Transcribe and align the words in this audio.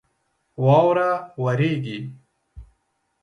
واوره 0.63 1.09
وریږي 1.43 1.97